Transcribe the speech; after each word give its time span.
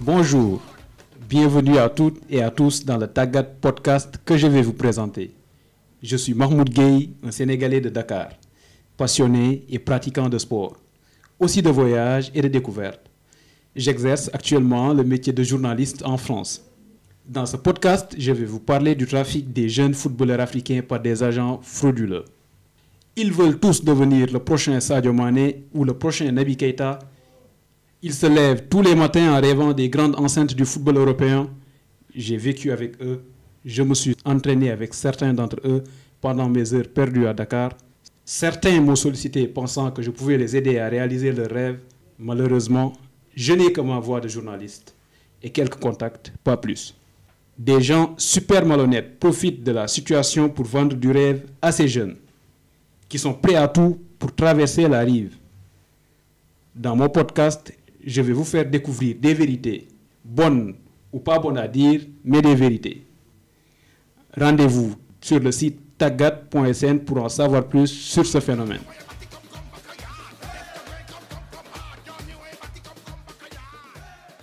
Bonjour, 0.00 0.62
bienvenue 1.28 1.76
à 1.76 1.88
toutes 1.88 2.20
et 2.30 2.40
à 2.40 2.50
tous 2.50 2.84
dans 2.84 2.96
le 2.96 3.08
Tagat 3.08 3.42
podcast 3.42 4.14
que 4.24 4.36
je 4.36 4.46
vais 4.46 4.62
vous 4.62 4.72
présenter. 4.72 5.32
Je 6.04 6.16
suis 6.16 6.34
Mahmoud 6.34 6.70
Gueye, 6.70 7.10
un 7.24 7.32
Sénégalais 7.32 7.80
de 7.80 7.88
Dakar, 7.88 8.28
passionné 8.96 9.64
et 9.68 9.80
pratiquant 9.80 10.28
de 10.28 10.38
sport, 10.38 10.76
aussi 11.40 11.62
de 11.62 11.70
voyage 11.70 12.30
et 12.32 12.40
de 12.42 12.46
découverte. 12.46 13.00
J'exerce 13.74 14.30
actuellement 14.32 14.94
le 14.94 15.02
métier 15.02 15.32
de 15.32 15.42
journaliste 15.42 16.04
en 16.06 16.16
France. 16.16 16.62
Dans 17.28 17.46
ce 17.46 17.56
podcast, 17.56 18.14
je 18.16 18.30
vais 18.30 18.44
vous 18.44 18.60
parler 18.60 18.94
du 18.94 19.06
trafic 19.06 19.52
des 19.52 19.68
jeunes 19.68 19.94
footballeurs 19.94 20.40
africains 20.40 20.80
par 20.86 21.00
des 21.00 21.24
agents 21.24 21.58
frauduleux. 21.62 22.24
Ils 23.16 23.32
veulent 23.32 23.58
tous 23.58 23.82
devenir 23.84 24.32
le 24.32 24.38
prochain 24.38 24.78
Sadio 24.78 25.12
Mane 25.12 25.54
ou 25.74 25.82
le 25.82 25.94
prochain 25.94 26.30
Naby 26.30 26.56
Keita. 26.56 27.00
Ils 28.00 28.14
se 28.14 28.26
lèvent 28.26 28.68
tous 28.68 28.80
les 28.82 28.94
matins 28.94 29.34
en 29.36 29.40
rêvant 29.40 29.72
des 29.72 29.88
grandes 29.88 30.14
enceintes 30.20 30.54
du 30.54 30.64
football 30.64 30.98
européen. 30.98 31.50
J'ai 32.14 32.36
vécu 32.36 32.70
avec 32.70 33.02
eux. 33.02 33.24
Je 33.64 33.82
me 33.82 33.92
suis 33.94 34.14
entraîné 34.24 34.70
avec 34.70 34.94
certains 34.94 35.34
d'entre 35.34 35.56
eux 35.64 35.82
pendant 36.20 36.48
mes 36.48 36.72
heures 36.74 36.88
perdues 36.88 37.26
à 37.26 37.34
Dakar. 37.34 37.72
Certains 38.24 38.80
m'ont 38.80 38.94
sollicité 38.94 39.48
pensant 39.48 39.90
que 39.90 40.00
je 40.02 40.12
pouvais 40.12 40.38
les 40.38 40.54
aider 40.56 40.78
à 40.78 40.88
réaliser 40.88 41.32
leurs 41.32 41.50
rêves. 41.50 41.80
Malheureusement, 42.20 42.92
je 43.34 43.52
n'ai 43.52 43.72
que 43.72 43.80
ma 43.80 43.98
voix 43.98 44.20
de 44.20 44.28
journaliste 44.28 44.94
et 45.42 45.50
quelques 45.50 45.80
contacts, 45.80 46.32
pas 46.44 46.56
plus. 46.56 46.94
Des 47.58 47.80
gens 47.80 48.14
super 48.16 48.64
malhonnêtes 48.64 49.18
profitent 49.18 49.64
de 49.64 49.72
la 49.72 49.88
situation 49.88 50.48
pour 50.48 50.66
vendre 50.66 50.94
du 50.94 51.10
rêve 51.10 51.46
à 51.60 51.72
ces 51.72 51.88
jeunes 51.88 52.16
qui 53.08 53.18
sont 53.18 53.34
prêts 53.34 53.56
à 53.56 53.66
tout 53.66 53.98
pour 54.20 54.32
traverser 54.32 54.86
la 54.86 55.00
rive. 55.00 55.36
Dans 56.76 56.94
mon 56.94 57.08
podcast, 57.08 57.72
je 58.08 58.22
vais 58.22 58.32
vous 58.32 58.44
faire 58.44 58.64
découvrir 58.64 59.16
des 59.20 59.34
vérités, 59.34 59.86
bonnes 60.24 60.74
ou 61.12 61.18
pas 61.20 61.38
bonnes 61.38 61.58
à 61.58 61.68
dire, 61.68 62.00
mais 62.24 62.40
des 62.40 62.54
vérités. 62.54 63.04
Rendez-vous 64.34 64.94
sur 65.20 65.38
le 65.40 65.52
site 65.52 65.78
tagat.sn 65.98 67.00
pour 67.00 67.22
en 67.22 67.28
savoir 67.28 67.66
plus 67.68 67.88
sur 67.88 68.24
ce 68.24 68.40
phénomène. 68.40 68.80